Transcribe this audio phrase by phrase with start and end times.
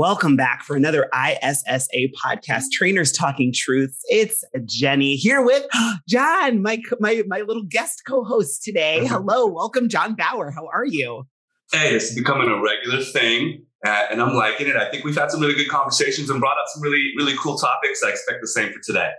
[0.00, 3.98] Welcome back for another ISSA podcast, Trainers Talking Truths.
[4.04, 5.66] It's Jenny here with
[6.08, 9.04] John, my, my, my little guest co host today.
[9.06, 10.52] Hello, welcome, John Bauer.
[10.52, 11.24] How are you?
[11.72, 13.66] Hey, it's becoming a regular thing.
[13.84, 14.76] Uh, and I'm liking it.
[14.76, 17.58] I think we've had some really good conversations and brought up some really, really cool
[17.58, 18.00] topics.
[18.04, 19.10] I expect the same for today.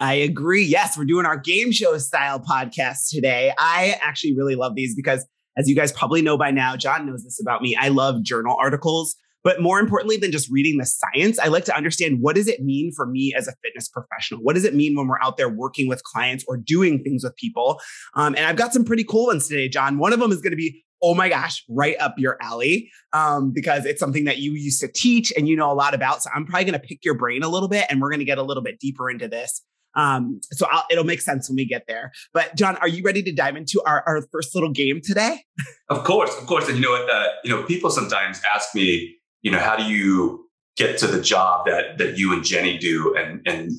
[0.00, 0.64] I agree.
[0.64, 3.52] Yes, we're doing our game show style podcast today.
[3.58, 5.26] I actually really love these because,
[5.58, 7.76] as you guys probably know by now, John knows this about me.
[7.78, 9.16] I love journal articles.
[9.44, 12.62] But more importantly than just reading the science, I like to understand what does it
[12.62, 14.40] mean for me as a fitness professional?
[14.40, 17.36] What does it mean when we're out there working with clients or doing things with
[17.36, 17.80] people?
[18.14, 19.98] Um, and I've got some pretty cool ones today, John.
[19.98, 23.52] One of them is going to be oh my gosh, right up your alley um,
[23.52, 26.22] because it's something that you used to teach and you know a lot about.
[26.22, 28.24] So I'm probably going to pick your brain a little bit and we're going to
[28.24, 29.62] get a little bit deeper into this.
[29.94, 32.10] Um, so I'll, it'll make sense when we get there.
[32.32, 35.44] But John, are you ready to dive into our, our first little game today?
[35.90, 36.66] Of course, of course.
[36.68, 37.10] And you know what?
[37.10, 41.20] Uh, you know, people sometimes ask me, you know, how do you get to the
[41.20, 43.70] job that that you and Jenny do, and and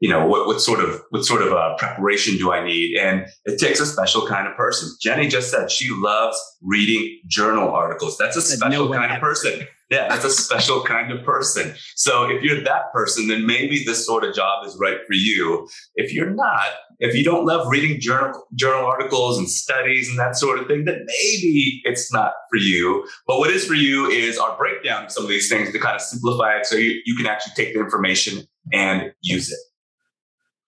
[0.00, 2.98] you know what what sort of what sort of uh, preparation do I need?
[2.98, 4.90] And it takes a special kind of person.
[5.00, 8.18] Jenny just said she loves reading journal articles.
[8.18, 9.66] That's a special no kind of person.
[9.90, 11.74] Yeah, that's a special kind of person.
[11.94, 15.68] So if you're that person, then maybe this sort of job is right for you.
[15.94, 16.66] If you're not,
[16.98, 20.84] if you don't love reading journal journal articles and studies and that sort of thing,
[20.84, 23.06] then maybe it's not for you.
[23.26, 25.94] But what is for you is our breakdown of some of these things to kind
[25.94, 29.58] of simplify it so you, you can actually take the information and use it.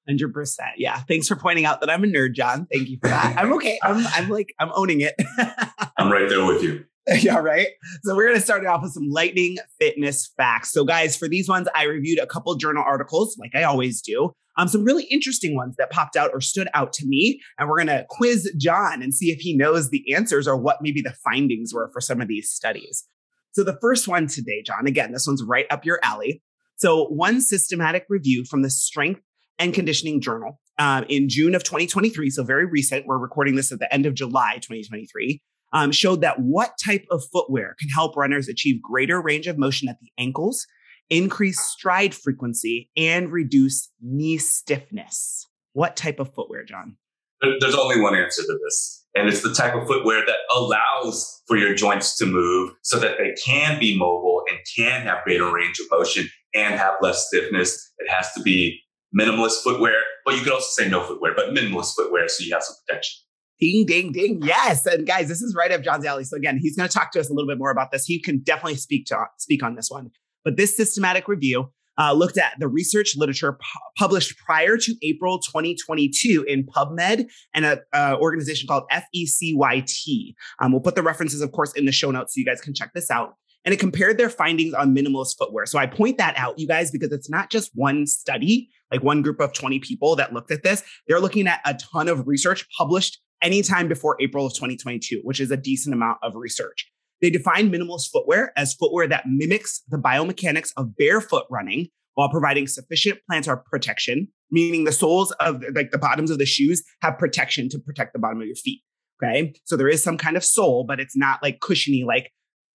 [0.08, 0.70] Hundred percent.
[0.78, 1.00] Yeah.
[1.00, 2.66] Thanks for pointing out that I'm a nerd, John.
[2.72, 3.36] Thank you for that.
[3.36, 3.78] I'm okay.
[3.82, 5.14] I'm I'm like I'm owning it.
[5.98, 6.84] I'm right there with you.
[7.20, 7.68] yeah, right.
[8.02, 10.72] So we're going to start off with some lightning fitness facts.
[10.72, 14.32] So, guys, for these ones, I reviewed a couple journal articles, like I always do.
[14.56, 17.76] Um, some really interesting ones that popped out or stood out to me, and we're
[17.76, 21.14] going to quiz John and see if he knows the answers or what maybe the
[21.24, 23.04] findings were for some of these studies.
[23.52, 26.42] So, the first one today, John, again, this one's right up your alley.
[26.76, 29.22] So, one systematic review from the Strength
[29.58, 33.06] and Conditioning Journal uh, in June of 2023, so very recent.
[33.06, 35.40] We're recording this at the end of July 2023
[35.72, 39.88] um, showed that what type of footwear can help runners achieve greater range of motion
[39.88, 40.66] at the ankles,
[41.10, 45.46] increase stride frequency, and reduce knee stiffness.
[45.72, 46.96] What type of footwear, John?
[47.60, 49.06] There's only one answer to this.
[49.14, 53.16] And it's the type of footwear that allows for your joints to move so that
[53.18, 57.92] they can be mobile and can have greater range of motion and have less stiffness.
[57.98, 58.80] It has to be
[59.18, 62.62] minimalist footwear, but you could also say no footwear, but minimalist footwear so you have
[62.62, 63.20] some protection.
[63.60, 64.40] Ding, ding, ding.
[64.42, 64.86] Yes.
[64.86, 66.24] And guys, this is right up John's alley.
[66.24, 68.04] So again, he's going to talk to us a little bit more about this.
[68.04, 70.10] He can definitely speak to speak on this one.
[70.44, 75.40] But this systematic review uh, looked at the research literature pu- published prior to April
[75.40, 77.80] 2022 in PubMed and an
[78.14, 80.34] organization called FECYT.
[80.60, 82.74] Um, we'll put the references, of course, in the show notes so you guys can
[82.74, 83.34] check this out.
[83.64, 85.66] And it compared their findings on minimalist footwear.
[85.66, 89.22] So I point that out, you guys, because it's not just one study, like one
[89.22, 90.82] group of 20 people that looked at this.
[91.06, 95.50] They're looking at a ton of research published anytime before April of 2022, which is
[95.50, 96.90] a decent amount of research.
[97.20, 102.66] They define minimalist footwear as footwear that mimics the biomechanics of barefoot running while providing
[102.66, 107.68] sufficient plantar protection, meaning the soles of like the bottoms of the shoes have protection
[107.70, 108.82] to protect the bottom of your feet.
[109.22, 109.52] Okay.
[109.64, 112.32] So there is some kind of sole, but it's not like cushiony like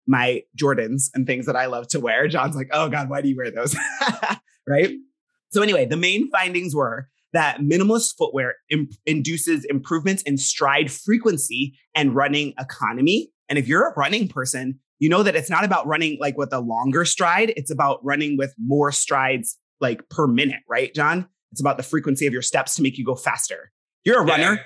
[0.08, 2.28] my Jordans and things that I love to wear.
[2.28, 3.76] John's like, oh God, why do you wear those?
[4.68, 4.92] right.
[5.54, 11.78] So, anyway, the main findings were that minimalist footwear imp- induces improvements in stride frequency
[11.96, 13.32] and running economy.
[13.50, 16.54] And if you're a running person, you know that it's not about running like with
[16.54, 21.28] a longer stride, it's about running with more strides like per minute, right, John?
[21.52, 23.72] It's about the frequency of your steps to make you go faster.
[24.06, 24.60] You're a runner.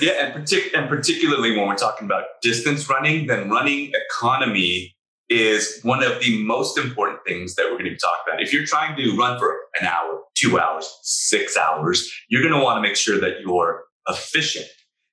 [0.00, 4.96] Yeah, yeah and, partic- and particularly when we're talking about distance running, then running economy
[5.32, 8.42] is one of the most important things that we're going to be talking about.
[8.42, 12.62] If you're trying to run for an hour, two hours, six hours, you're going to
[12.62, 14.66] want to make sure that you're efficient.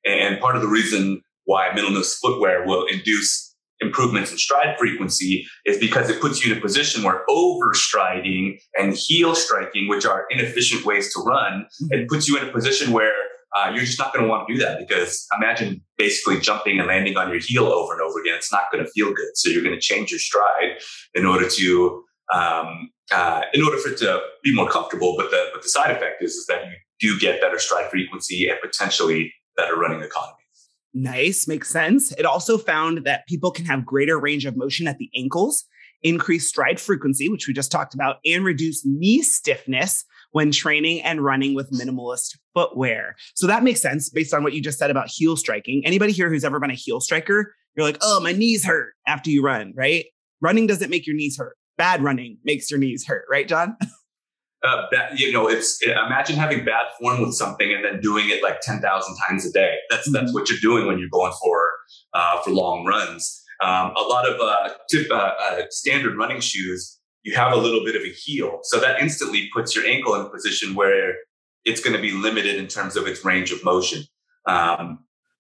[0.06, 5.78] And part of the reason why minimalist footwear will induce improvements in stride frequency is
[5.78, 10.86] because it puts you in a position where overstriding and heel striking, which are inefficient
[10.86, 11.94] ways to run, mm-hmm.
[11.94, 13.14] it puts you in a position where
[13.56, 16.88] uh, you're just not going to want to do that because imagine basically jumping and
[16.88, 18.36] landing on your heel over and over again.
[18.36, 19.30] It's not going to feel good.
[19.36, 20.78] So you're going to change your stride
[21.16, 22.04] in order to
[22.34, 25.16] um, uh, in order for it to be more comfortable.
[25.18, 28.48] But the but the side effect is, is that you do get better stride frequency
[28.48, 30.36] and potentially better running economy.
[30.94, 32.12] Nice, makes sense.
[32.14, 35.66] It also found that people can have greater range of motion at the ankles,
[36.02, 41.24] increase stride frequency, which we just talked about, and reduce knee stiffness when training and
[41.24, 43.16] running with minimalist footwear.
[43.36, 45.82] So that makes sense based on what you just said about heel striking.
[45.86, 49.30] Anybody here who's ever been a heel striker, you're like, oh, my knees hurt after
[49.30, 50.06] you run, right?
[50.42, 51.56] Running doesn't make your knees hurt.
[51.78, 53.78] Bad running makes your knees hurt, right, John?
[54.64, 58.44] uh, bad, you know, it's imagine having bad form with something and then doing it
[58.44, 59.76] like ten thousand times a day.
[59.90, 60.14] That's mm-hmm.
[60.14, 61.62] that's what you're doing when you're going for
[62.14, 63.44] uh, for long runs.
[63.62, 67.84] Um, a lot of uh, tip, uh, uh, standard running shoes, you have a little
[67.84, 71.16] bit of a heel, so that instantly puts your ankle in a position where
[71.66, 74.04] it's going to be limited in terms of its range of motion.
[74.48, 75.00] Um,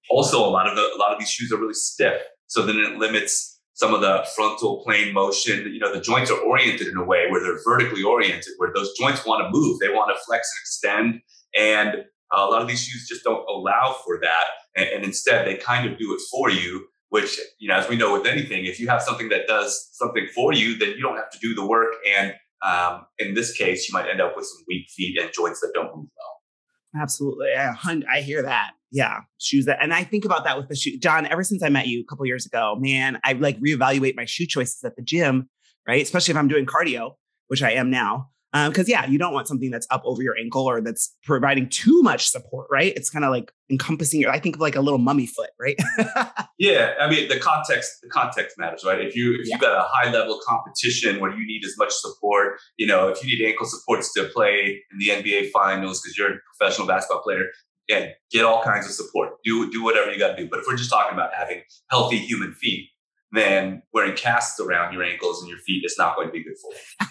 [0.09, 2.77] also, a lot of the, a lot of these shoes are really stiff, so then
[2.77, 5.71] it limits some of the frontal plane motion.
[5.73, 8.91] You know, the joints are oriented in a way where they're vertically oriented, where those
[8.99, 11.21] joints want to move, they want to flex and extend.
[11.57, 14.45] And a lot of these shoes just don't allow for that.
[14.75, 17.95] And, and, instead, they kind of do it for you, which, you know, as we
[17.95, 21.17] know with anything, if you have something that does something for you, then you don't
[21.17, 21.93] have to do the work.
[22.17, 22.33] And
[22.65, 25.71] um, in this case, you might end up with some weak feet and joints that
[25.73, 27.01] don't move well.
[27.01, 27.49] Absolutely.
[27.55, 27.75] I,
[28.11, 30.97] I hear that yeah, shoes that, and I think about that with the shoe.
[30.97, 34.25] John, ever since I met you a couple years ago, man, I like reevaluate my
[34.25, 35.49] shoe choices at the gym,
[35.87, 36.01] right?
[36.01, 37.13] Especially if I'm doing cardio,
[37.47, 38.29] which I am now.
[38.51, 41.69] Because um, yeah, you don't want something that's up over your ankle or that's providing
[41.69, 42.93] too much support, right?
[42.95, 44.31] It's kind of like encompassing your.
[44.31, 45.77] I think of like a little mummy foot, right?
[46.57, 47.99] yeah, I mean the context.
[48.01, 48.99] The context matters, right?
[48.99, 49.55] If you if yeah.
[49.55, 53.23] you got a high level competition where you need as much support, you know, if
[53.23, 57.21] you need ankle supports to play in the NBA finals because you're a professional basketball
[57.21, 57.45] player,
[57.87, 59.33] again, get all kinds of support.
[59.43, 60.49] Do do whatever you got to do.
[60.49, 62.89] But if we're just talking about having healthy human feet,
[63.31, 66.55] then wearing casts around your ankles and your feet is not going to be good
[66.61, 67.07] for you.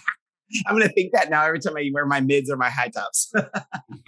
[0.67, 2.89] I'm going to think that now every time I wear my mids or my high
[2.89, 3.33] tops.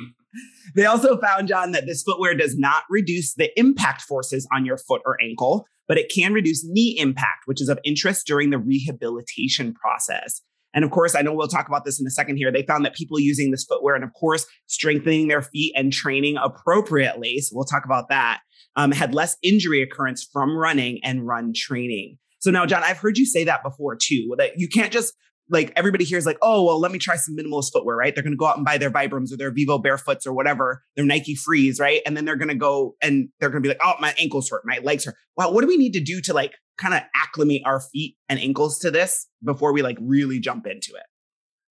[0.74, 4.78] they also found, John, that this footwear does not reduce the impact forces on your
[4.78, 8.58] foot or ankle, but it can reduce knee impact, which is of interest during the
[8.58, 10.42] rehabilitation process.
[10.72, 12.52] And of course, I know we'll talk about this in a second here.
[12.52, 16.36] They found that people using this footwear and, of course, strengthening their feet and training
[16.36, 17.38] appropriately.
[17.40, 18.40] So we'll talk about that.
[18.76, 22.18] Um, had less injury occurrence from running and run training.
[22.38, 25.12] So now, John, I've heard you say that before too, that you can't just
[25.50, 28.14] like everybody hears like, oh, well, let me try some minimalist footwear, right?
[28.14, 30.82] They're going to go out and buy their Vibrams or their Vivo Barefoots or whatever,
[30.96, 32.00] their Nike Frees, right?
[32.06, 34.48] And then they're going to go and they're going to be like, oh, my ankles
[34.48, 35.16] hurt, my legs hurt.
[35.36, 38.38] Well, what do we need to do to like kind of acclimate our feet and
[38.38, 41.02] ankles to this before we like really jump into it?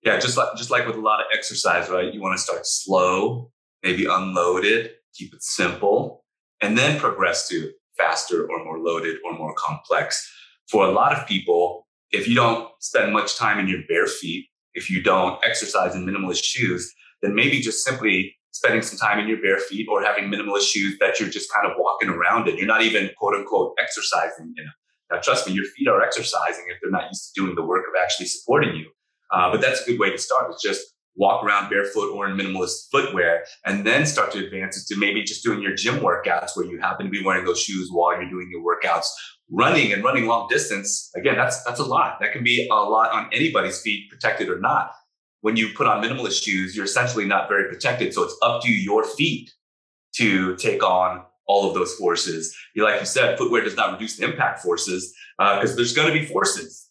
[0.05, 2.13] Yeah, just like just like with a lot of exercise, right?
[2.13, 3.53] You want to start slow,
[3.83, 6.25] maybe unload it, keep it simple,
[6.61, 10.29] and then progress to faster or more loaded or more complex.
[10.69, 11.72] For a lot of people,
[12.13, 16.07] if you don't spend much time in your bare feet, if you don't exercise in
[16.07, 16.93] minimalist shoes,
[17.23, 20.97] then maybe just simply spending some time in your bare feet or having minimalist shoes
[21.01, 22.57] that you're just kind of walking around in.
[22.59, 24.67] You're not even quote unquote exercising in.
[25.11, 27.85] Now, trust me, your feet are exercising if they're not used to doing the work
[27.89, 28.91] of actually supporting you.
[29.31, 30.51] Uh, but that's a good way to start.
[30.51, 34.93] Is just walk around barefoot or in minimalist footwear, and then start to advance it
[34.93, 37.89] to maybe just doing your gym workouts where you happen to be wearing those shoes
[37.91, 39.07] while you're doing your workouts.
[39.53, 42.19] Running and running long distance, again, that's that's a lot.
[42.21, 44.93] That can be a lot on anybody's feet, protected or not.
[45.43, 48.15] When you put on minimalist shoes, you're essentially not very protected.
[48.15, 49.53] So it's up to your feet
[50.17, 52.57] to take on all of those forces.
[52.75, 56.13] You, like you said, footwear does not reduce the impact forces because uh, there's going
[56.13, 56.83] to be forces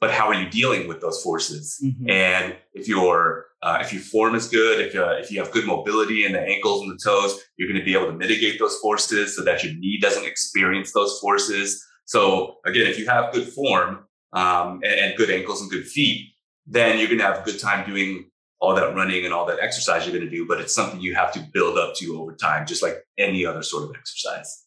[0.00, 1.80] but how are you dealing with those forces?
[1.82, 2.10] Mm-hmm.
[2.10, 5.66] And if your uh, if your form is good, if uh, if you have good
[5.66, 8.76] mobility in the ankles and the toes, you're going to be able to mitigate those
[8.78, 11.84] forces so that your knee doesn't experience those forces.
[12.08, 16.32] So again, if you have good form um, and, and good ankles and good feet,
[16.66, 19.58] then you're going to have a good time doing all that running and all that
[19.60, 20.46] exercise you're going to do.
[20.48, 23.62] But it's something you have to build up to over time, just like any other
[23.62, 24.64] sort of exercise.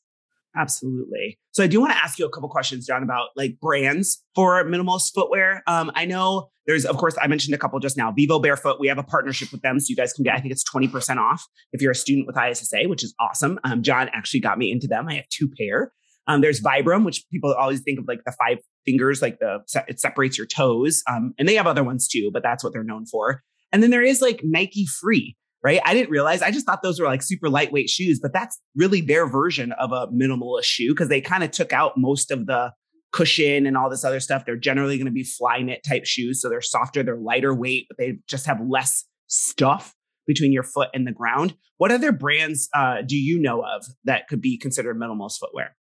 [0.55, 1.39] Absolutely.
[1.51, 4.63] So I do want to ask you a couple questions, John, about like brands for
[4.63, 5.63] minimalist footwear.
[5.65, 8.11] Um, I know there's, of course, I mentioned a couple just now.
[8.11, 10.35] Vivo Barefoot, we have a partnership with them, so you guys can get.
[10.35, 11.43] I think it's twenty percent off
[11.73, 13.59] if you're a student with ISSA, which is awesome.
[13.63, 15.07] Um, John actually got me into them.
[15.07, 15.91] I have two pair.
[16.31, 19.99] Um, there's Vibram, which people always think of like the five fingers, like the it
[19.99, 21.03] separates your toes.
[21.09, 23.43] Um, and they have other ones too, but that's what they're known for.
[23.71, 25.81] And then there is like Nike Free, right?
[25.85, 26.41] I didn't realize.
[26.41, 29.91] I just thought those were like super lightweight shoes, but that's really their version of
[29.91, 32.71] a minimalist shoe because they kind of took out most of the
[33.11, 34.45] cushion and all this other stuff.
[34.45, 37.87] They're generally going to be fly knit type shoes, so they're softer, they're lighter weight,
[37.89, 39.93] but they just have less stuff
[40.27, 41.55] between your foot and the ground.
[41.77, 45.75] What other brands uh, do you know of that could be considered minimalist footwear?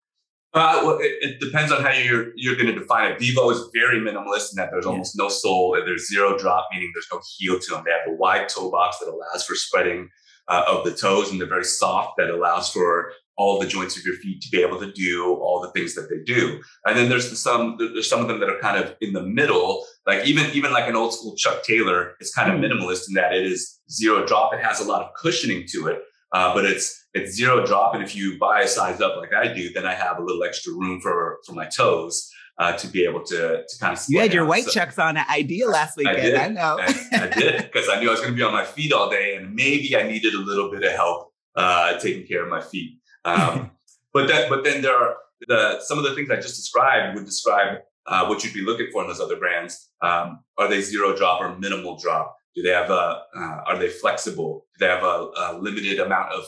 [0.54, 3.20] Uh, well, it, it, depends on how you're you're going to define it.
[3.20, 6.90] Vivo is very minimalist in that there's almost no sole, and there's zero drop, meaning
[6.96, 7.84] there's no heel to them.
[7.86, 10.10] They have a wide toe box that allows for spreading
[10.48, 14.04] uh, of the toes, and they're very soft that allows for all the joints of
[14.04, 16.60] your feet to be able to do all the things that they do.
[16.86, 19.22] And then there's the, some there's some of them that are kind of in the
[19.22, 22.66] middle, like even even like an old school Chuck Taylor is kind of hmm.
[22.66, 24.54] minimalist in that it is zero drop.
[24.54, 27.96] It has a lot of cushioning to it, uh, but it's it's zero drop.
[27.96, 30.44] And if you buy a size up like I do, then I have a little
[30.44, 32.32] extra room for for my toes.
[32.60, 34.16] Uh, to be able to to kind of see.
[34.16, 36.18] you had your white so, chucks on at IDEA last weekend.
[36.18, 36.36] I, did.
[36.36, 36.78] I know.
[36.80, 39.12] I, I did because I knew I was going to be on my feet all
[39.12, 42.62] day, and maybe I needed a little bit of help uh, taking care of my
[42.62, 42.98] feet.
[43.26, 43.70] Um,
[44.14, 45.18] but that but then there are
[45.48, 48.88] the some of the things I just described would describe uh, what you'd be looking
[48.92, 49.90] for in those other brands.
[50.02, 52.37] Um, are they zero drop or minimal drop?
[52.58, 53.22] Do they have a?
[53.36, 54.66] Uh, are they flexible?
[54.74, 56.46] Do they have a, a limited amount of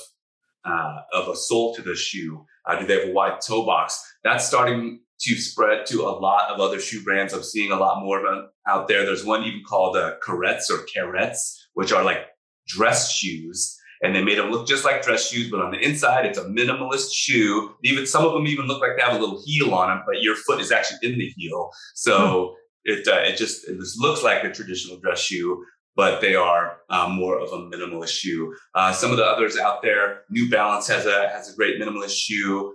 [0.65, 2.43] uh, of a sole to the shoe?
[2.65, 4.03] Uh, do they have a wide toe box?
[4.23, 7.31] That's starting to spread to a lot of other shoe brands.
[7.31, 9.05] I'm seeing a lot more of them out there.
[9.05, 12.25] There's one even called uh, Carets or Carets, which are like
[12.67, 13.75] dress shoes.
[14.01, 16.45] And they made them look just like dress shoes, but on the inside, it's a
[16.45, 17.75] minimalist shoe.
[17.83, 20.21] Even some of them even look like they have a little heel on them, but
[20.21, 21.69] your foot is actually in the heel.
[21.95, 22.91] So hmm.
[22.91, 25.65] it uh, it just it just looks like a traditional dress shoe,
[25.99, 28.55] but they are um, more of a minimalist shoe.
[28.73, 32.15] Uh, some of the others out there, New Balance has a has a great minimalist
[32.17, 32.73] shoe.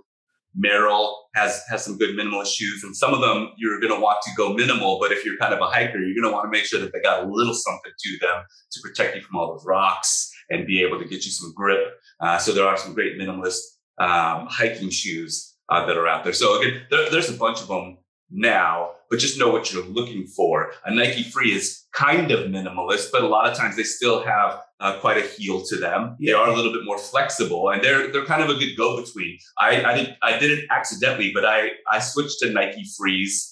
[0.55, 4.19] Merrell has has some good minimalist shoes, and some of them you're going to want
[4.25, 4.99] to go minimal.
[5.01, 6.93] But if you're kind of a hiker, you're going to want to make sure that
[6.93, 10.67] they got a little something to them to protect you from all those rocks and
[10.67, 11.95] be able to get you some grip.
[12.19, 13.61] Uh, so there are some great minimalist
[13.97, 16.33] um, hiking shoes uh, that are out there.
[16.33, 17.97] So again, there, there's a bunch of them
[18.29, 20.71] now, but just know what you're looking for.
[20.85, 24.61] A Nike Free is kind of minimalist, but a lot of times they still have
[24.79, 26.15] uh, quite a heel to them.
[26.19, 26.33] Yeah.
[26.33, 29.01] They are a little bit more flexible, and they're they're kind of a good go
[29.01, 29.37] between.
[29.59, 33.51] I I did I did it accidentally, but I I switched to Nike Frees.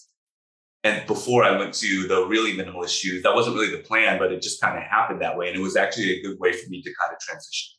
[0.86, 4.34] And before I went to the really minimalist shoes, that wasn't really the plan, but
[4.34, 5.48] it just kind of happened that way.
[5.48, 7.78] And it was actually a good way for me to kind of transition.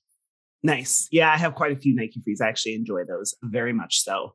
[0.63, 1.07] Nice.
[1.13, 2.41] Yeah, I have quite a few Nike Frees.
[2.41, 4.35] I actually enjoy those very much so.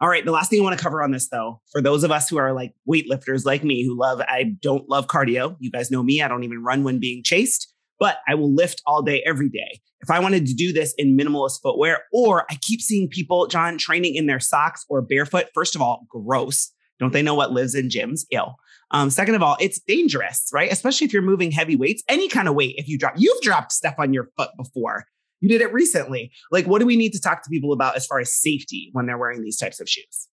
[0.00, 0.24] All right.
[0.24, 2.36] The last thing I want to cover on this, though, for those of us who
[2.36, 5.56] are like weightlifters like me, who love, I don't love cardio.
[5.58, 6.22] You guys know me.
[6.22, 9.80] I don't even run when being chased, but I will lift all day, every day.
[10.00, 13.76] If I wanted to do this in minimalist footwear, or I keep seeing people, John,
[13.76, 15.46] training in their socks or barefoot.
[15.52, 16.72] First of all, gross.
[17.00, 18.20] Don't they know what lives in gyms?
[18.30, 18.54] Ill.
[18.92, 20.70] Um, second of all, it's dangerous, right?
[20.72, 22.76] Especially if you're moving heavy weights, any kind of weight.
[22.78, 25.06] If you drop, you've dropped stuff on your foot before.
[25.40, 26.32] You did it recently.
[26.50, 29.06] Like, what do we need to talk to people about as far as safety when
[29.06, 30.28] they're wearing these types of shoes?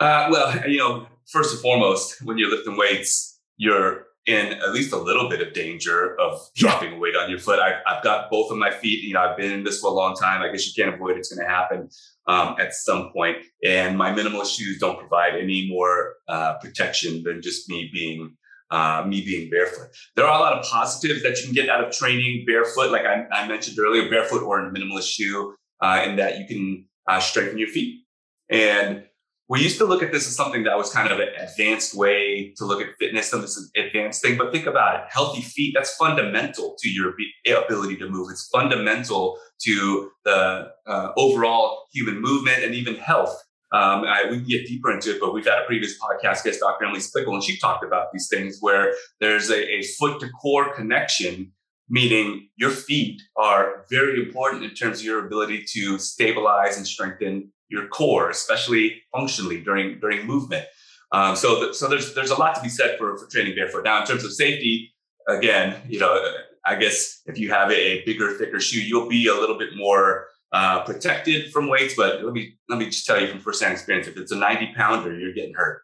[0.00, 4.92] Uh, well, you know, first and foremost, when you're lifting weights, you're in at least
[4.92, 7.58] a little bit of danger of dropping a weight on your foot.
[7.58, 9.02] I, have got both of my feet.
[9.02, 10.42] You know, I've been in this for a long time.
[10.42, 11.88] I guess you can't avoid it's going to happen
[12.26, 13.38] um, at some point.
[13.66, 18.36] And my minimalist shoes don't provide any more uh, protection than just me being
[18.70, 19.88] uh, me being barefoot.
[20.16, 23.04] There are a lot of positives that you can get out of training barefoot, like
[23.04, 26.86] I, I mentioned earlier, barefoot or in a minimalist shoe, uh, in that you can
[27.08, 28.04] uh, strengthen your feet.
[28.48, 29.04] And
[29.50, 32.54] we used to look at this as something that was kind of an advanced way
[32.56, 34.38] to look at fitness and this is an advanced thing.
[34.38, 37.14] But think about it healthy feet, that's fundamental to your
[37.46, 38.28] ability to move.
[38.30, 43.36] It's fundamental to the uh, overall human movement and even health.
[43.72, 46.60] Um, I, we can get deeper into it, but we've had a previous podcast guest,
[46.60, 46.84] Dr.
[46.84, 50.74] Emily Splichal, and she talked about these things where there's a, a foot to core
[50.74, 51.52] connection,
[51.88, 57.52] meaning your feet are very important in terms of your ability to stabilize and strengthen
[57.68, 60.66] your core, especially functionally during during movement.
[61.12, 63.84] Um, so, th- so there's there's a lot to be said for for training barefoot.
[63.84, 64.92] Now, in terms of safety,
[65.28, 66.20] again, you know,
[66.66, 70.26] I guess if you have a bigger, thicker shoe, you'll be a little bit more
[70.52, 71.94] uh, protected from weights.
[71.96, 74.74] But let me let me just tell you from firsthand experience: if it's a 90
[74.76, 75.82] pounder, you're getting hurt.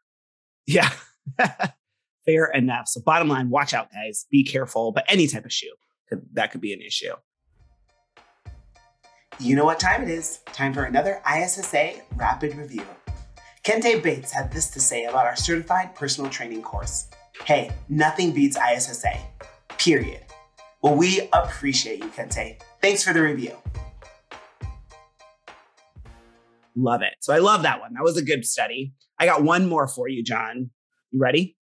[0.66, 0.90] Yeah,
[2.26, 2.88] fair enough.
[2.88, 4.26] So, bottom line, watch out, guys.
[4.30, 4.92] Be careful.
[4.92, 5.74] But any type of shoe
[6.32, 7.14] that could be an issue.
[9.38, 10.38] You know what time it is?
[10.46, 12.86] Time for another ISSA Rapid Review.
[13.64, 17.08] Kente Bates had this to say about our certified personal training course.
[17.44, 19.18] Hey, nothing beats ISSA.
[19.76, 20.22] Period.
[20.82, 22.60] Well, we appreciate you, Kente.
[22.80, 23.56] Thanks for the review.
[26.76, 27.14] Love it.
[27.20, 27.94] So I love that one.
[27.94, 28.92] That was a good study.
[29.18, 30.70] I got one more for you, John.
[31.10, 31.56] You ready?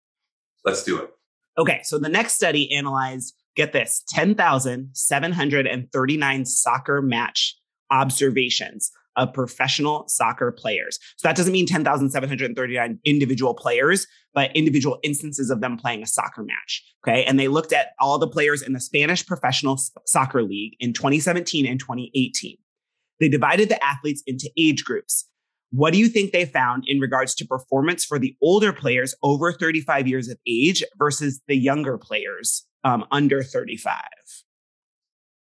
[0.63, 1.10] Let's do it.
[1.58, 1.82] Okay.
[1.84, 7.58] So the next study analyzed, get this, 10,739 soccer match
[7.91, 10.98] observations of professional soccer players.
[11.18, 16.44] So that doesn't mean 10,739 individual players, but individual instances of them playing a soccer
[16.44, 16.82] match.
[17.06, 17.25] Okay.
[17.25, 21.65] And they looked at all the players in the Spanish Professional Soccer League in 2017
[21.65, 22.56] and 2018.
[23.22, 25.28] They divided the athletes into age groups.
[25.70, 29.54] What do you think they found in regards to performance for the older players over
[29.54, 33.96] 35 years of age versus the younger players um, under 35?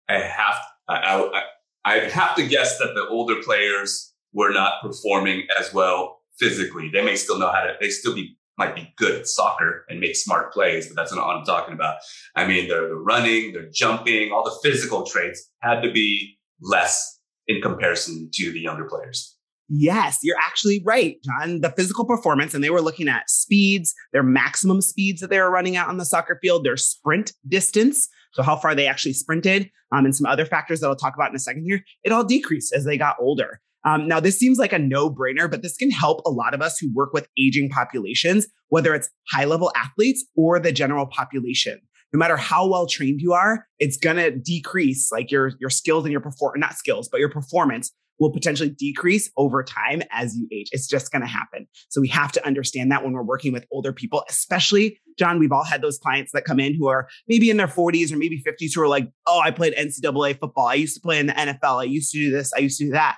[0.07, 0.55] I have
[0.87, 1.41] I, I,
[1.85, 6.89] I have to guess that the older players were not performing as well physically.
[6.91, 7.73] They may still know how to.
[7.79, 11.25] They still be might be good at soccer and make smart plays, but that's not
[11.25, 11.99] what I'm talking about.
[12.35, 17.18] I mean, they're running, they're jumping, all the physical traits had to be less
[17.49, 19.35] in comparison to the younger players.
[19.67, 21.61] Yes, you're actually right, John.
[21.61, 25.51] The physical performance, and they were looking at speeds, their maximum speeds that they were
[25.51, 28.07] running out on the soccer field, their sprint distance.
[28.33, 31.29] So, how far they actually sprinted, um, and some other factors that I'll talk about
[31.29, 33.59] in a second here, it all decreased as they got older.
[33.85, 36.61] Um, now, this seems like a no brainer, but this can help a lot of
[36.61, 41.79] us who work with aging populations, whether it's high level athletes or the general population.
[42.13, 46.11] No matter how well trained you are, it's gonna decrease like your your skills and
[46.11, 50.67] your perform not skills, but your performance will potentially decrease over time as you age.
[50.71, 51.67] It's just to happen.
[51.87, 55.51] So we have to understand that when we're working with older people, especially John, we've
[55.51, 58.41] all had those clients that come in who are maybe in their 40s or maybe
[58.41, 60.67] 50s who are like, oh, I played NCAA football.
[60.67, 61.81] I used to play in the NFL.
[61.81, 62.53] I used to do this.
[62.53, 63.17] I used to do that.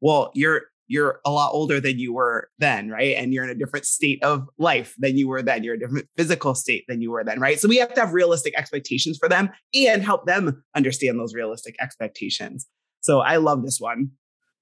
[0.00, 3.14] Well, you're you're a lot older than you were then, right?
[3.16, 5.62] And you're in a different state of life than you were then.
[5.62, 7.60] You're a different physical state than you were then, right?
[7.60, 11.76] So we have to have realistic expectations for them and help them understand those realistic
[11.80, 12.66] expectations.
[13.00, 14.10] So I love this one.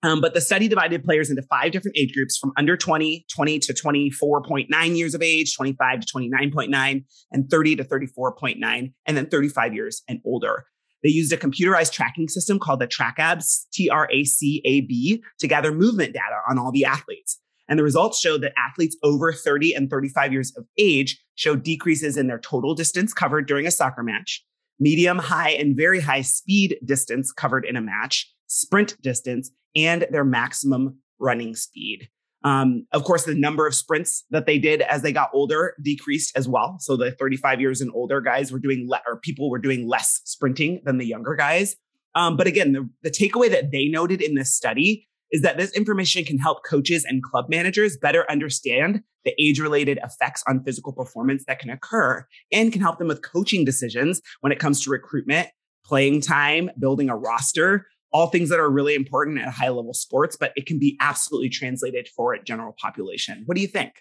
[0.03, 3.59] Um, but the study divided players into five different age groups from under 20, 20
[3.61, 9.75] to 24.9 years of age, 25 to 29.9, and 30 to 34.9, and then 35
[9.75, 10.65] years and older.
[11.07, 15.23] They used a computerized tracking system called the TRACAB, T R A C A B,
[15.39, 17.39] to gather movement data on all the athletes.
[17.69, 22.17] And the results showed that athletes over 30 and 35 years of age showed decreases
[22.17, 24.45] in their total distance covered during a soccer match,
[24.81, 30.25] medium, high, and very high speed distance covered in a match, sprint distance, and their
[30.25, 32.09] maximum running speed.
[32.47, 36.37] Um, of course, the number of sprints that they did as they got older decreased
[36.37, 36.77] as well.
[36.79, 40.21] So the 35 years and older guys were doing, le- or people were doing less
[40.25, 41.75] sprinting than the younger guys.
[42.15, 45.73] Um, but again, the, the takeaway that they noted in this study is that this
[45.73, 50.93] information can help coaches and club managers better understand the age related effects on physical
[50.93, 54.91] performance that can occur and can help them with coaching decisions when it comes to
[54.91, 55.49] recruitment,
[55.85, 60.37] playing time, building a roster, all things that are really important at high level sports,
[60.43, 63.43] but it can be absolutely translated for a general population.
[63.45, 63.93] What do you think?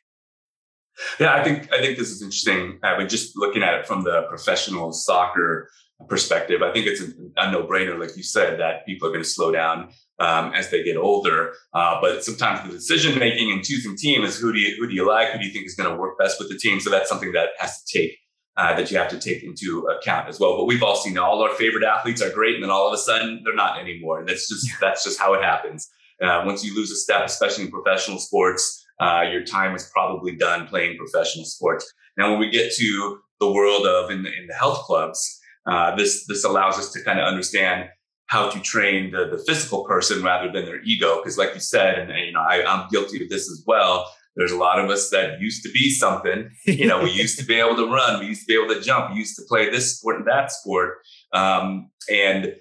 [1.19, 2.80] Yeah, I think I think this is interesting.
[2.82, 5.69] I mean, just looking at it from the professional soccer
[6.08, 9.30] perspective, I think it's a, a no-brainer, like you said, that people are going to
[9.30, 11.51] slow down um, as they get older.
[11.73, 14.95] Uh, but sometimes the decision making and choosing team is who do you who do
[14.95, 16.80] you like, who do you think is going to work best with the team.
[16.80, 18.17] So that's something that has to take
[18.57, 20.57] uh, that you have to take into account as well.
[20.57, 22.97] But we've all seen all our favorite athletes are great, and then all of a
[22.97, 24.19] sudden they're not anymore.
[24.19, 25.89] And that's just that's just how it happens.
[26.21, 30.35] Uh, once you lose a step, especially in professional sports, uh, your time is probably
[30.35, 31.91] done playing professional sports.
[32.17, 35.95] Now, when we get to the world of in the, in the health clubs, uh,
[35.95, 37.89] this this allows us to kind of understand
[38.27, 41.17] how to train the, the physical person rather than their ego.
[41.17, 44.09] Because, like you said, and, and you know, I, I'm guilty of this as well
[44.35, 46.49] there's a lot of us that used to be something.
[46.65, 48.81] You know, we used to be able to run, we used to be able to
[48.81, 50.97] jump, we used to play this sport and that sport.
[51.33, 52.55] Um, and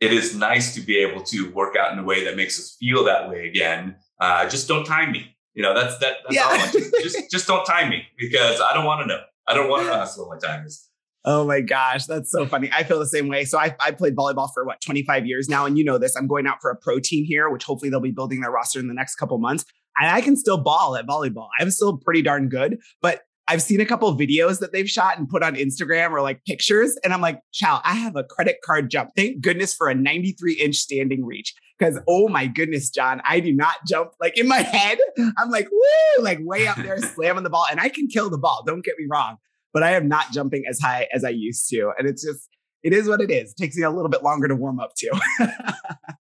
[0.00, 2.76] it is nice to be able to work out in a way that makes us
[2.78, 3.96] feel that way again.
[4.20, 5.36] Uh, just don't time me.
[5.54, 6.18] You know, that's that.
[6.22, 6.44] That's yeah.
[6.44, 6.72] all.
[6.72, 9.20] Just, just just don't time me because I don't want to know.
[9.46, 10.88] I don't want to know how slow my time is.
[11.24, 12.70] Oh my gosh, that's so funny.
[12.72, 13.44] I feel the same way.
[13.44, 16.14] So I, I played volleyball for what 25 years now, and you know this.
[16.16, 18.78] I'm going out for a pro team here, which hopefully they'll be building their roster
[18.78, 19.64] in the next couple months.
[20.00, 21.48] And I can still ball at volleyball.
[21.58, 25.26] I'm still pretty darn good, but I've seen a couple videos that they've shot and
[25.26, 26.96] put on Instagram or like pictures.
[27.02, 29.10] And I'm like, chow, I have a credit card jump.
[29.16, 31.54] Thank goodness for a 93 inch standing reach.
[31.80, 34.98] Cause oh my goodness, John, I do not jump like in my head.
[35.38, 37.64] I'm like, woo, like way up there slamming the ball.
[37.70, 38.64] And I can kill the ball.
[38.66, 39.36] Don't get me wrong.
[39.72, 41.92] But I am not jumping as high as I used to.
[41.98, 42.48] And it's just,
[42.82, 43.52] it is what it is.
[43.52, 45.20] It takes me a little bit longer to warm up to.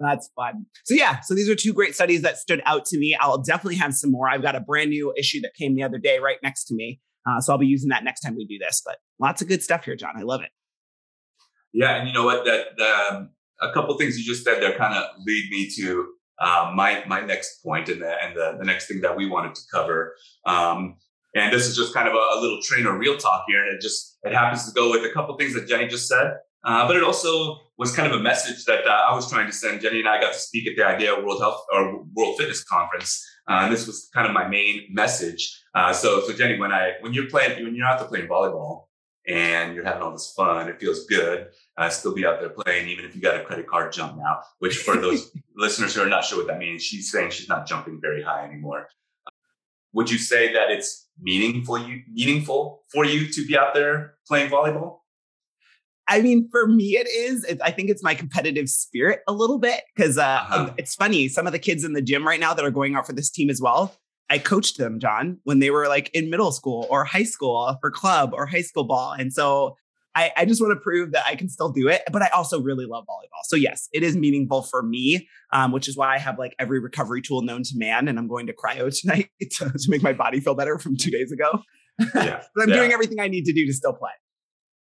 [0.00, 0.64] That's fun.
[0.84, 3.16] So yeah, so these are two great studies that stood out to me.
[3.20, 4.28] I'll definitely have some more.
[4.28, 7.00] I've got a brand new issue that came the other day right next to me.
[7.28, 8.82] Uh, so I'll be using that next time we do this.
[8.84, 10.14] But lots of good stuff here, John.
[10.16, 10.48] I love it.
[11.72, 12.46] Yeah, and you know what?
[12.46, 16.08] That um, a couple things you just said there kind of lead me to
[16.40, 19.54] uh, my my next point and the and the, the next thing that we wanted
[19.54, 20.16] to cover.
[20.46, 20.96] Um,
[21.34, 23.82] and this is just kind of a, a little trainer real talk here, and it
[23.82, 26.38] just it happens to go with a couple things that Jenny just said.
[26.64, 29.52] Uh, but it also was kind of a message that uh, I was trying to
[29.52, 29.80] send.
[29.80, 33.24] Jenny and I got to speak at the IDEA World Health or World Fitness Conference,
[33.48, 35.58] uh, and this was kind of my main message.
[35.74, 38.84] Uh, so, so Jenny, when I when you're playing when you're out there playing volleyball
[39.26, 41.48] and you're having all this fun, it feels good.
[41.76, 44.40] Uh, still be out there playing, even if you got a credit card jump now.
[44.58, 47.66] Which, for those listeners who are not sure what that means, she's saying she's not
[47.66, 48.88] jumping very high anymore.
[49.92, 54.50] Would you say that it's meaningful you meaningful for you to be out there playing
[54.50, 54.98] volleyball?
[56.10, 57.44] I mean, for me, it is.
[57.44, 60.74] It, I think it's my competitive spirit a little bit because uh, uh-huh.
[60.76, 61.28] it's funny.
[61.28, 63.30] Some of the kids in the gym right now that are going out for this
[63.30, 63.94] team as well,
[64.28, 67.92] I coached them, John, when they were like in middle school or high school for
[67.92, 69.12] club or high school ball.
[69.12, 69.76] And so
[70.16, 72.02] I, I just want to prove that I can still do it.
[72.12, 73.44] But I also really love volleyball.
[73.44, 76.80] So, yes, it is meaningful for me, um, which is why I have like every
[76.80, 78.08] recovery tool known to man.
[78.08, 81.10] And I'm going to cryo tonight to, to make my body feel better from two
[81.10, 81.62] days ago.
[82.14, 82.42] Yeah.
[82.54, 82.76] but I'm yeah.
[82.76, 84.12] doing everything I need to do to still play.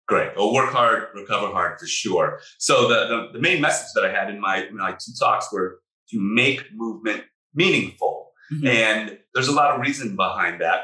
[0.09, 0.33] Great.
[0.37, 2.41] Well, work hard, recover hard for sure.
[2.59, 5.81] So the, the, the main message that I had in my, my two talks were
[6.11, 8.33] to make movement meaningful.
[8.53, 8.67] Mm-hmm.
[8.67, 10.81] And there's a lot of reason behind that.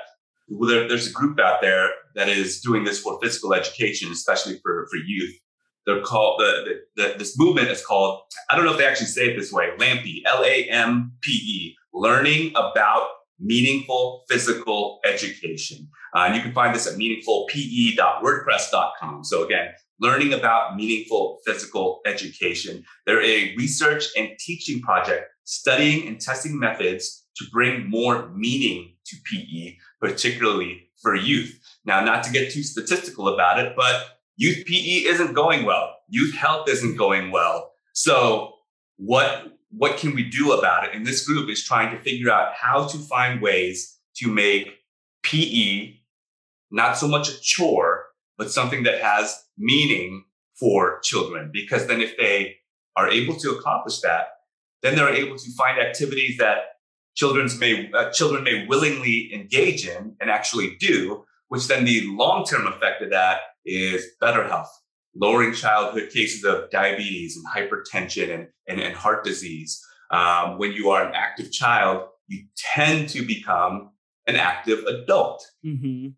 [0.49, 4.87] There, there's a group out there that is doing this for physical education, especially for,
[4.91, 5.35] for youth.
[5.85, 9.07] They're called the, the, the this movement is called I don't know if they actually
[9.07, 13.09] say it this way LAMPE L A M P E learning about
[13.41, 15.89] meaningful physical education.
[16.15, 19.25] Uh, and you can find this at meaningfulpe.wordpress.com.
[19.25, 19.69] So again,
[20.01, 22.85] learning about meaningful physical education.
[23.07, 29.17] They're a research and teaching project studying and testing methods to bring more meaning to
[29.31, 31.59] PE, particularly for youth.
[31.85, 35.95] Now, not to get too statistical about it, but youth PE isn't going well.
[36.09, 37.73] Youth health isn't going well.
[37.95, 38.55] So
[38.97, 40.95] what what can we do about it?
[40.95, 44.79] And this group is trying to figure out how to find ways to make
[45.23, 45.95] PE
[46.71, 50.25] not so much a chore, but something that has meaning
[50.59, 51.51] for children.
[51.53, 52.57] Because then if they
[52.97, 54.29] are able to accomplish that,
[54.83, 56.59] then they're able to find activities that
[57.15, 62.67] children's may, uh, children may willingly engage in and actually do, which then the long-term
[62.67, 64.71] effect of that is better health,
[65.21, 69.81] lowering childhood cases of diabetes and hypertension and, and, and heart disease.
[70.11, 73.91] Um, when you are an active child, you tend to become
[74.27, 75.45] an active adult.
[75.65, 76.09] Mm-hmm.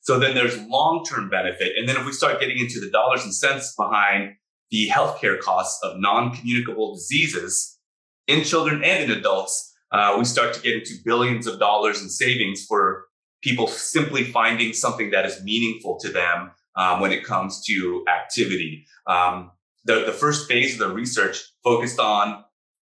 [0.00, 1.72] So then there's long term benefit.
[1.78, 4.34] And then if we start getting into the dollars and cents behind
[4.70, 7.78] the healthcare costs of non communicable diseases
[8.26, 12.08] in children and in adults, uh, we start to get into billions of dollars in
[12.08, 13.06] savings for
[13.42, 18.86] people simply finding something that is meaningful to them um, when it comes to activity.
[19.06, 19.50] Um,
[19.84, 22.44] the, the first phase of the research focused on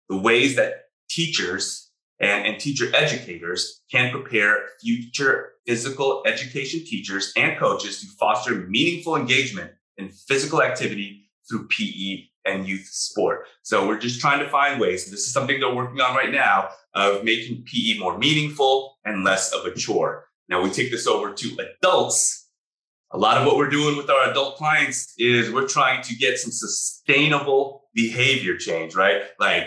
[0.09, 7.57] the ways that teachers and, and teacher educators can prepare future physical education teachers and
[7.57, 13.45] coaches to foster meaningful engagement in physical activity through PE and youth sport.
[13.63, 15.09] So we're just trying to find ways.
[15.09, 19.53] This is something they're working on right now of making PE more meaningful and less
[19.53, 20.25] of a chore.
[20.47, 22.48] Now we take this over to adults
[23.11, 26.37] a lot of what we're doing with our adult clients is we're trying to get
[26.37, 29.23] some sustainable behavior change, right?
[29.39, 29.63] Like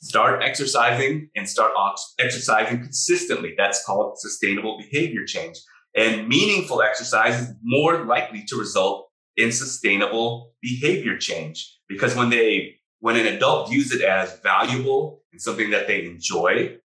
[0.00, 1.72] start exercising and start
[2.18, 3.54] exercising consistently.
[3.56, 5.58] That's called sustainable behavior change.
[5.96, 12.76] And meaningful exercise is more likely to result in sustainable behavior change because when they
[13.00, 16.76] when an adult views it as valuable and something that they enjoy,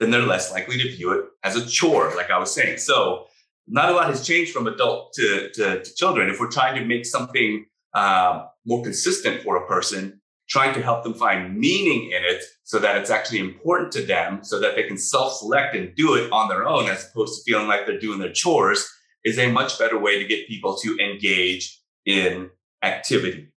[0.00, 2.78] then they're less likely to view it as a chore, like I was saying.
[2.78, 3.26] So
[3.70, 6.28] not a lot has changed from adult to, to, to children.
[6.28, 11.04] If we're trying to make something um, more consistent for a person, trying to help
[11.04, 14.82] them find meaning in it so that it's actually important to them so that they
[14.82, 18.18] can self-select and do it on their own as opposed to feeling like they're doing
[18.18, 18.88] their chores
[19.24, 22.50] is a much better way to get people to engage in
[22.82, 23.52] activity.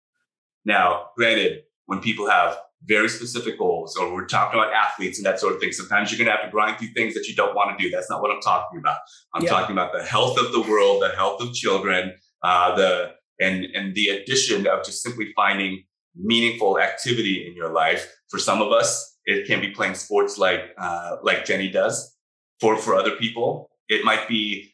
[0.65, 5.39] Now, granted, when people have very specific goals, or we're talking about athletes and that
[5.39, 5.71] sort of thing.
[5.71, 7.91] Sometimes you're going to have to grind through things that you don't want to do.
[7.91, 8.97] That's not what I'm talking about.
[9.33, 9.49] I'm yeah.
[9.49, 12.13] talking about the health of the world, the health of children,
[12.43, 15.83] uh, the and and the addition of just simply finding
[16.15, 18.11] meaningful activity in your life.
[18.29, 22.15] For some of us, it can be playing sports like uh, like Jenny does.
[22.59, 24.70] For for other people, it might be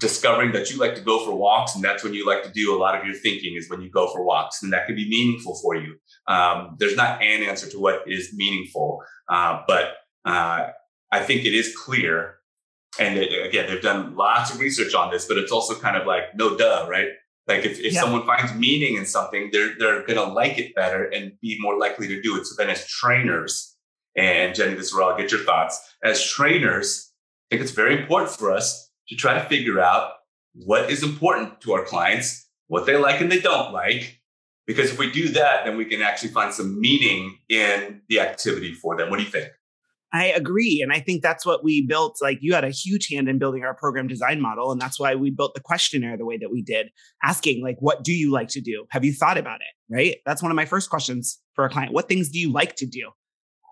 [0.00, 2.74] discovering that you like to go for walks and that's when you like to do
[2.74, 5.08] a lot of your thinking is when you go for walks and that can be
[5.08, 5.96] meaningful for you.
[6.26, 10.68] Um, there's not an answer to what is meaningful uh, but uh,
[11.12, 12.36] i think it is clear
[12.98, 16.06] and it, again they've done lots of research on this but it's also kind of
[16.06, 17.08] like no duh right?
[17.46, 18.02] Like if, if yeah.
[18.02, 22.06] someone finds meaning in something they're they're gonna like it better and be more likely
[22.08, 22.46] to do it.
[22.46, 23.76] So then as trainers
[24.16, 27.12] and jenny this is where i'll get your thoughts as trainers
[27.50, 30.12] i think it's very important for us to try to figure out
[30.54, 34.20] what is important to our clients, what they like and they don't like,
[34.70, 38.72] Because if we do that, then we can actually find some meaning in the activity
[38.72, 39.10] for them.
[39.10, 39.48] What do you think?
[40.12, 40.80] I agree.
[40.80, 42.18] And I think that's what we built.
[42.22, 44.70] Like you had a huge hand in building our program design model.
[44.70, 48.04] And that's why we built the questionnaire the way that we did, asking, like, what
[48.04, 48.86] do you like to do?
[48.90, 49.92] Have you thought about it?
[49.92, 50.18] Right.
[50.24, 51.92] That's one of my first questions for a client.
[51.92, 53.10] What things do you like to do?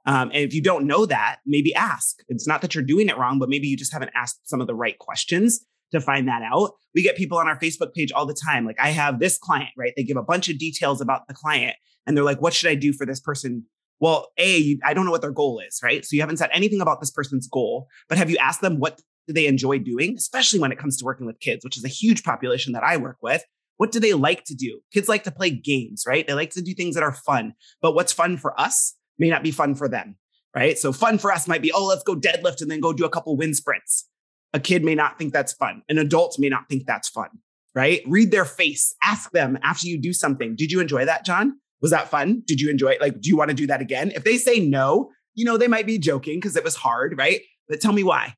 [0.07, 2.21] Um, and if you don't know that, maybe ask.
[2.29, 4.67] It's not that you're doing it wrong, but maybe you just haven't asked some of
[4.67, 6.73] the right questions to find that out.
[6.95, 8.65] We get people on our Facebook page all the time.
[8.65, 9.93] Like I have this client, right?
[9.97, 12.75] They give a bunch of details about the client and they're like, what should I
[12.75, 13.65] do for this person
[14.01, 16.05] well, A, I don't know what their goal is, right?
[16.05, 19.01] So you haven't said anything about this person's goal, but have you asked them what
[19.27, 21.89] do they enjoy doing, especially when it comes to working with kids, which is a
[21.89, 23.45] huge population that I work with?
[23.77, 24.81] What do they like to do?
[24.93, 26.27] Kids like to play games, right?
[26.27, 29.43] They like to do things that are fun, but what's fun for us may not
[29.43, 30.17] be fun for them,
[30.55, 30.79] right?
[30.79, 33.11] So fun for us might be, oh, let's go deadlift and then go do a
[33.11, 34.09] couple wind sprints.
[34.55, 35.83] A kid may not think that's fun.
[35.89, 37.29] An adult may not think that's fun,
[37.75, 38.01] right?
[38.07, 38.95] Read their face.
[39.03, 40.57] Ask them after you do something.
[40.57, 41.59] Did you enjoy that, John?
[41.81, 42.43] Was that fun?
[42.47, 43.01] Did you enjoy it?
[43.01, 44.11] Like, do you want to do that again?
[44.15, 47.43] If they say no, you know, they might be joking because it was hard, right?
[47.69, 48.35] But tell me why.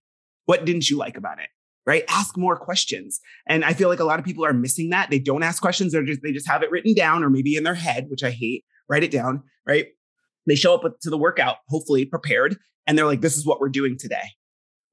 [0.46, 1.48] What didn't you like about it?
[1.86, 2.04] Right?
[2.08, 3.20] Ask more questions.
[3.46, 5.10] And I feel like a lot of people are missing that.
[5.10, 5.92] They don't ask questions.
[5.92, 8.30] They're just, they just have it written down or maybe in their head, which I
[8.30, 8.64] hate.
[8.88, 9.86] Write it down, right?
[10.46, 13.68] They show up to the workout, hopefully prepared, and they're like, this is what we're
[13.68, 14.22] doing today.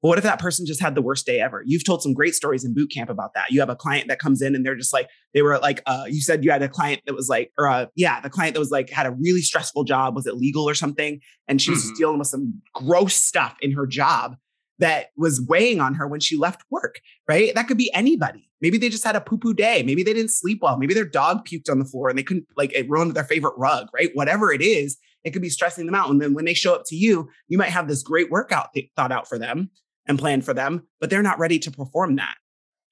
[0.00, 1.64] Well, what if that person just had the worst day ever?
[1.66, 3.50] You've told some great stories in boot camp about that.
[3.50, 6.04] You have a client that comes in and they're just like, they were like, uh,
[6.06, 8.60] you said you had a client that was like, or uh, yeah, the client that
[8.60, 10.14] was like, had a really stressful job.
[10.14, 11.20] Was it legal or something?
[11.48, 11.94] And she was mm-hmm.
[11.96, 14.36] dealing with some gross stuff in her job
[14.78, 17.52] that was weighing on her when she left work, right?
[17.56, 18.48] That could be anybody.
[18.60, 19.82] Maybe they just had a poo poo day.
[19.82, 20.76] Maybe they didn't sleep well.
[20.78, 23.54] Maybe their dog puked on the floor and they couldn't, like, it ruined their favorite
[23.56, 24.10] rug, right?
[24.14, 26.10] Whatever it is, it could be stressing them out.
[26.10, 28.90] And then when they show up to you, you might have this great workout th-
[28.96, 29.70] thought out for them
[30.06, 32.36] and plan for them, but they're not ready to perform that.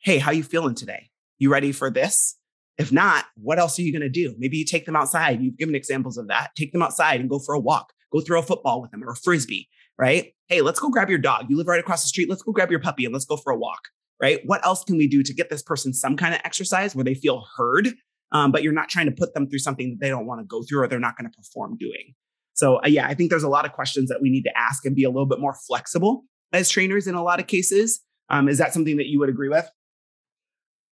[0.00, 1.10] Hey, how you feeling today?
[1.38, 2.36] You ready for this?
[2.78, 4.34] If not, what else are you going to do?
[4.38, 5.40] Maybe you take them outside.
[5.40, 6.50] You've given examples of that.
[6.56, 7.92] Take them outside and go for a walk.
[8.12, 10.32] Go throw a football with them or a frisbee, right?
[10.48, 11.46] Hey, let's go grab your dog.
[11.48, 12.28] You live right across the street.
[12.28, 13.88] Let's go grab your puppy and let's go for a walk,
[14.20, 14.40] right?
[14.44, 17.14] What else can we do to get this person some kind of exercise where they
[17.14, 17.94] feel heard,
[18.32, 20.44] um, but you're not trying to put them through something that they don't want to
[20.44, 22.14] go through or they're not going to perform doing?
[22.54, 24.84] So, uh, yeah, I think there's a lot of questions that we need to ask
[24.84, 28.00] and be a little bit more flexible as trainers in a lot of cases.
[28.30, 29.68] Um, is that something that you would agree with?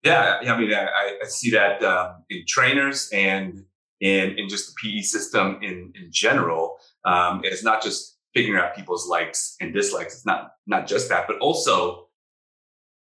[0.04, 3.64] Yeah, I mean, I, I see that um, in trainers and
[4.00, 6.76] in in just the PE system in in general.
[7.04, 10.14] Um, it's not just figuring out people's likes and dislikes.
[10.14, 12.08] It's not not just that, but also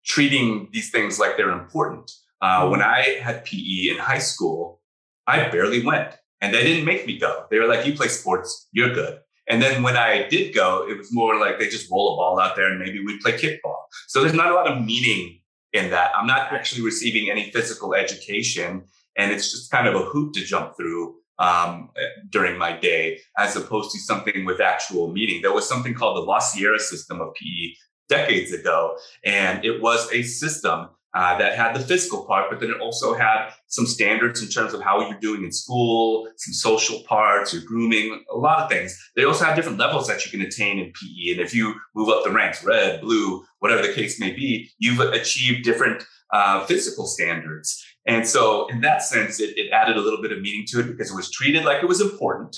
[0.05, 2.11] treating these things like they're important.
[2.41, 2.69] Uh.
[2.69, 4.81] When I had PE in high school,
[5.27, 7.47] I barely went, and they didn't make me go.
[7.51, 9.19] They were like, "You play sports, you're good."
[9.49, 12.41] And then when I did go, it was more like they just roll a ball
[12.41, 13.77] out there and maybe we'd play kickball.
[14.09, 15.41] So there's not a lot of meaning
[15.73, 16.11] in that.
[16.17, 18.85] I'm not actually receiving any physical education.
[19.17, 21.91] And it's just kind of a hoop to jump through um,
[22.31, 25.43] during my day, as opposed to something with actual meaning.
[25.43, 27.75] There was something called the La Sierra system of PE
[28.09, 28.97] decades ago.
[29.25, 33.15] And it was a system uh, that had the physical part, but then it also
[33.15, 37.63] had some standards in terms of how you're doing in school, some social parts, your
[37.63, 38.95] grooming, a lot of things.
[39.17, 41.33] They also have different levels that you can attain in PE.
[41.33, 45.01] And if you move up the ranks, red, blue, whatever the case may be, you've
[45.01, 47.83] achieved different uh, physical standards.
[48.07, 50.87] And so, in that sense, it, it, added a little bit of meaning to it
[50.87, 52.55] because it was treated like it was important.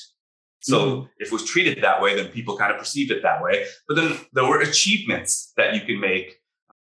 [0.62, 1.06] So, mm-hmm.
[1.18, 3.64] if it was treated that way, then people kind of perceived it that way.
[3.86, 6.37] But then there were achievements that you can make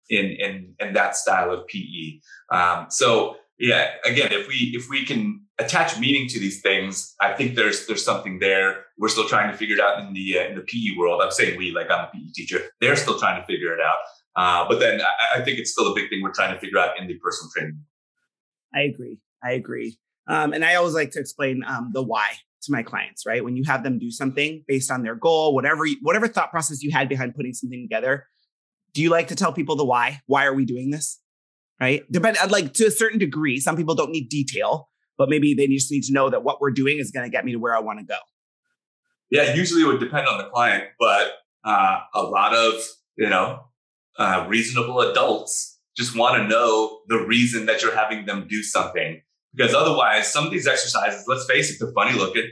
[0.09, 2.19] in in in that style of PE.
[2.51, 7.33] Um, so yeah, again, if we if we can attach meaning to these things, I
[7.33, 8.85] think there's there's something there.
[8.97, 11.21] We're still trying to figure it out in the uh, in the PE world.
[11.21, 12.59] I'm saying we, like I'm a PE teacher.
[12.81, 13.97] They're still trying to figure it out.
[14.35, 16.77] Uh, but then I, I, think it's still a big thing we're trying to figure
[16.77, 17.79] out in the personal training.
[18.71, 19.17] I agree.
[19.43, 19.97] I agree.
[20.27, 23.25] Um, and I always like to explain um, the why to my clients.
[23.25, 26.83] Right, when you have them do something based on their goal, whatever whatever thought process
[26.83, 28.27] you had behind putting something together,
[28.97, 30.21] do you like to tell people the why?
[30.25, 31.21] Why are we doing this?
[31.79, 32.01] Right?
[32.11, 33.59] Depend uh, like to a certain degree.
[33.59, 36.71] Some people don't need detail, but maybe they just need to know that what we're
[36.71, 38.17] doing is going to get me to where I want to go.
[39.29, 41.27] Yeah, usually it would depend on the client, but
[41.63, 42.73] uh, a lot of
[43.19, 43.65] you know
[44.17, 49.21] uh, reasonable adults just want to know the reason that you're having them do something
[49.53, 52.49] because otherwise, some of these exercises, let's face it, they're funny looking.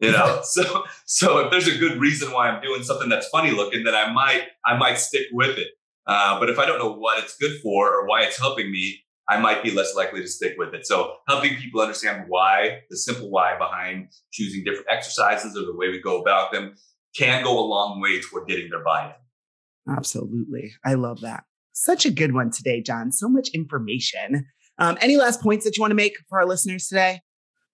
[0.00, 3.50] You know, so so if there's a good reason why I'm doing something that's funny
[3.50, 5.68] looking, then I might I might stick with it.
[6.06, 9.02] Uh, but if I don't know what it's good for or why it's helping me,
[9.28, 10.86] I might be less likely to stick with it.
[10.86, 15.88] So helping people understand why, the simple why behind choosing different exercises or the way
[15.88, 16.76] we go about them
[17.16, 19.96] can go a long way toward getting their buy-in.
[19.96, 20.72] Absolutely.
[20.84, 21.44] I love that.
[21.72, 23.10] Such a good one today, John.
[23.10, 24.46] So much information.
[24.78, 27.20] Um, any last points that you want to make for our listeners today?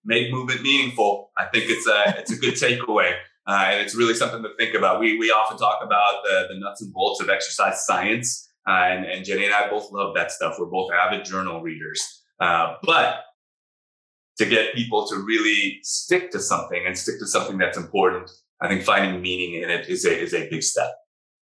[0.05, 1.31] Make movement meaningful.
[1.37, 3.15] I think it's a it's a good takeaway.
[3.45, 5.01] Uh, and it's really something to think about.
[5.01, 9.05] We we often talk about the, the nuts and bolts of exercise science, uh, and,
[9.05, 10.57] and Jenny and I both love that stuff.
[10.59, 12.01] We're both avid journal readers.
[12.39, 13.25] Uh, but
[14.39, 18.69] to get people to really stick to something and stick to something that's important, I
[18.69, 20.93] think finding meaning in it is a is a big step.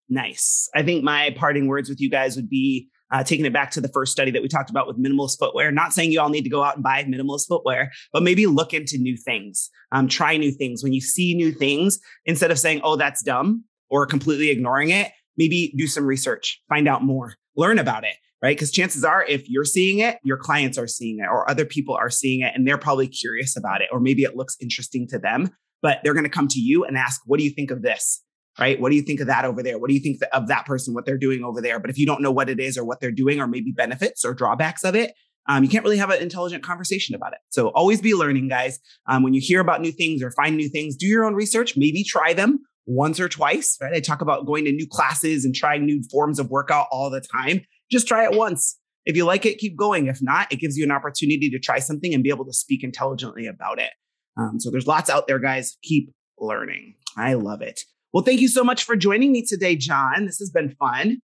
[0.09, 0.68] Nice.
[0.75, 3.81] I think my parting words with you guys would be uh, taking it back to
[3.81, 5.70] the first study that we talked about with minimalist footwear.
[5.70, 8.73] Not saying you all need to go out and buy minimalist footwear, but maybe look
[8.73, 10.83] into new things, um, try new things.
[10.83, 15.11] When you see new things, instead of saying, oh, that's dumb or completely ignoring it,
[15.37, 18.16] maybe do some research, find out more, learn about it.
[18.42, 18.57] Right.
[18.57, 21.94] Because chances are, if you're seeing it, your clients are seeing it, or other people
[21.94, 25.18] are seeing it, and they're probably curious about it, or maybe it looks interesting to
[25.18, 25.51] them,
[25.83, 28.23] but they're going to come to you and ask, What do you think of this?
[28.58, 28.80] Right?
[28.80, 29.78] What do you think of that over there?
[29.78, 31.78] What do you think of that person, what they're doing over there?
[31.78, 34.24] But if you don't know what it is or what they're doing or maybe benefits
[34.24, 35.12] or drawbacks of it,
[35.48, 37.38] um, you can't really have an intelligent conversation about it.
[37.48, 38.78] So always be learning, guys.
[39.08, 41.76] Um, when you hear about new things or find new things, do your own research,
[41.76, 43.94] maybe try them once or twice, right?
[43.94, 47.20] I talk about going to new classes and trying new forms of workout all the
[47.20, 47.62] time.
[47.90, 48.78] Just try it once.
[49.06, 50.06] If you like it, keep going.
[50.06, 52.84] If not, it gives you an opportunity to try something and be able to speak
[52.84, 53.90] intelligently about it.
[54.36, 55.76] Um, so there's lots out there, guys.
[55.82, 56.94] Keep learning.
[57.16, 57.80] I love it.
[58.12, 60.27] Well, thank you so much for joining me today, John.
[60.27, 61.18] This has been fun.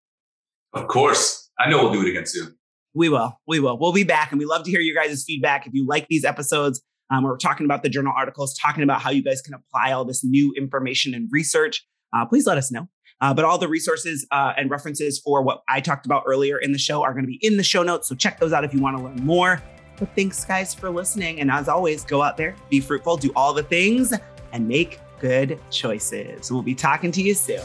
[0.73, 1.49] Of course.
[1.57, 2.55] I know we'll do it again soon.
[2.93, 3.39] We will.
[3.47, 3.77] We will.
[3.79, 4.31] We'll be back.
[4.31, 5.65] And we love to hear your guys' feedback.
[5.65, 9.09] If you like these episodes, um, we're talking about the journal articles, talking about how
[9.09, 12.87] you guys can apply all this new information and research, uh, please let us know.
[13.21, 16.71] Uh, but all the resources uh, and references for what I talked about earlier in
[16.71, 18.07] the show are going to be in the show notes.
[18.07, 19.61] So check those out if you want to learn more.
[19.97, 21.39] But thanks, guys, for listening.
[21.39, 24.13] And as always, go out there, be fruitful, do all the things,
[24.51, 26.51] and make good choices.
[26.51, 27.61] We'll be talking to you soon.